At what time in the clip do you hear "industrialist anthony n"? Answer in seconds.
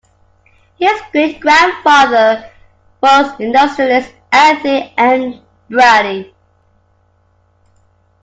3.39-5.43